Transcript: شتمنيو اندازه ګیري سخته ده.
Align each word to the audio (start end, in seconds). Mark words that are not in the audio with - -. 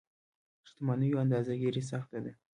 شتمنيو 0.67 1.21
اندازه 1.23 1.53
ګیري 1.61 1.83
سخته 1.91 2.17
ده. 2.25 2.33